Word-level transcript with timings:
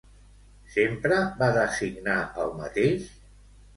Sempre 0.75 1.19
va 1.41 1.51
designar 1.59 2.17
el 2.47 2.57
mateix? 2.63 3.13